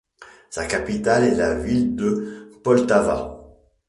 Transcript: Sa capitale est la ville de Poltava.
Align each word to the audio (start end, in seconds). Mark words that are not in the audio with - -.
Sa 0.49 0.65
capitale 0.65 1.25
est 1.25 1.35
la 1.35 1.53
ville 1.53 1.95
de 1.95 2.55
Poltava. 2.63 3.39